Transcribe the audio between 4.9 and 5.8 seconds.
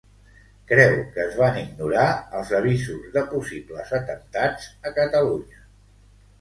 a Catalunya.